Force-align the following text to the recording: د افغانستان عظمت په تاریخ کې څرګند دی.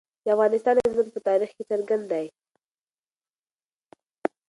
د 0.23 0.25
افغانستان 0.35 0.75
عظمت 0.85 1.07
په 1.13 1.21
تاریخ 1.27 1.49
کې 1.55 1.63
څرګند 1.69 2.05
دی. 2.11 2.25